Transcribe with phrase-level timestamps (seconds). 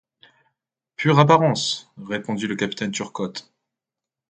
[0.95, 1.91] Pure apparence!
[1.97, 3.53] répondit le capitaine Turcotte.